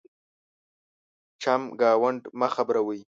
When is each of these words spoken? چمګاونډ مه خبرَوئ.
چمګاونډ 1.41 2.19
مه 2.39 2.47
خبرَوئ. 2.55 2.99